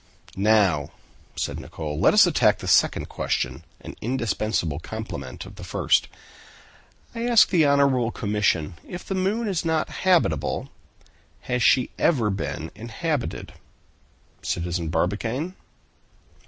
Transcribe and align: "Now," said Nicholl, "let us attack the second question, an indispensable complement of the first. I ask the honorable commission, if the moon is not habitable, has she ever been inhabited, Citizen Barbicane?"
"Now," 0.35 0.89
said 1.35 1.59
Nicholl, 1.59 1.99
"let 1.99 2.11
us 2.11 2.25
attack 2.25 2.57
the 2.57 2.67
second 2.67 3.07
question, 3.07 3.63
an 3.81 3.95
indispensable 4.01 4.79
complement 4.79 5.45
of 5.45 5.57
the 5.57 5.63
first. 5.63 6.07
I 7.13 7.27
ask 7.27 7.49
the 7.49 7.67
honorable 7.67 8.09
commission, 8.09 8.79
if 8.83 9.05
the 9.05 9.13
moon 9.13 9.47
is 9.47 9.63
not 9.63 9.89
habitable, 10.01 10.69
has 11.41 11.61
she 11.61 11.91
ever 11.99 12.31
been 12.31 12.71
inhabited, 12.73 13.53
Citizen 14.41 14.89
Barbicane?" 14.89 15.53